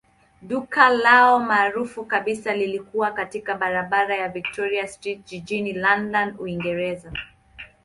Duka 0.41 0.89
lao 0.89 1.39
maarufu 1.39 2.05
kabisa 2.05 2.53
lilikuwa 2.55 3.11
katika 3.11 3.55
barabara 3.55 4.15
ya 4.17 4.29
Victoria 4.29 4.87
Street 4.87 5.25
jijini 5.25 5.73
London, 5.73 6.35
Uingereza. 6.39 7.11